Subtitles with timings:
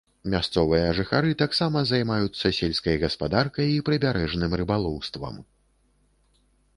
[0.33, 5.35] Мясцовыя жыхары таксама займаюцца сельскай гаспадаркай і прыбярэжным рыбалоўствам.